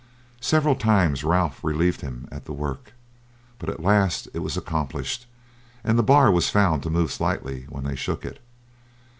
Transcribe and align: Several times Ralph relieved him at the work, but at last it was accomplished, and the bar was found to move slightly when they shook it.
Several 0.39 0.73
times 0.75 1.23
Ralph 1.23 1.63
relieved 1.63 2.01
him 2.01 2.27
at 2.31 2.45
the 2.45 2.53
work, 2.53 2.93
but 3.59 3.69
at 3.69 3.83
last 3.83 4.27
it 4.33 4.39
was 4.39 4.57
accomplished, 4.57 5.27
and 5.83 5.95
the 5.95 6.01
bar 6.01 6.31
was 6.31 6.49
found 6.49 6.81
to 6.81 6.89
move 6.89 7.11
slightly 7.11 7.67
when 7.69 7.83
they 7.83 7.95
shook 7.95 8.25
it. 8.25 8.39